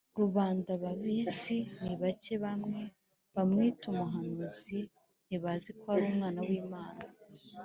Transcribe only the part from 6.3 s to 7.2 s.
wImana